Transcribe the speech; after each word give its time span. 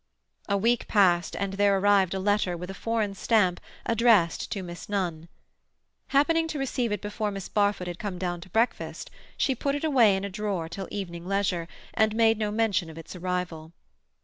A 0.49 0.57
week 0.57 0.87
passed 0.87 1.35
and 1.35 1.53
there 1.53 1.77
arrived 1.77 2.15
a 2.15 2.19
letter, 2.19 2.57
with 2.57 2.71
a 2.71 2.73
foreign 2.73 3.13
stamp, 3.13 3.61
addressed 3.85 4.51
to 4.51 4.63
Miss 4.63 4.89
Nunn. 4.89 5.27
Happening 6.07 6.47
to 6.47 6.57
receive 6.57 6.91
it 6.91 7.03
before 7.03 7.29
Miss 7.29 7.47
Barfoot 7.47 7.85
had 7.85 7.99
come 7.99 8.17
down 8.17 8.41
to 8.41 8.49
breakfast, 8.49 9.11
she 9.37 9.53
put 9.53 9.75
it 9.75 9.83
away 9.83 10.15
in 10.15 10.25
a 10.25 10.29
drawer 10.31 10.67
till 10.67 10.87
evening 10.89 11.27
leisure, 11.27 11.67
and 11.93 12.15
made 12.15 12.39
no 12.39 12.49
mention 12.49 12.89
of 12.89 12.97
its 12.97 13.15
arrival. 13.15 13.73